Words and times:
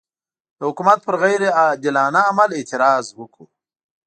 د 0.57 0.59
حکومت 0.69 0.99
پر 1.05 1.15
غیر 1.23 1.41
عادلانه 1.59 2.21
عمل 2.29 2.49
اعتراض 2.55 3.05
وکړو. 3.19 3.45